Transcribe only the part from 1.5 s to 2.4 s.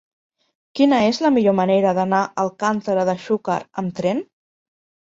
manera d'anar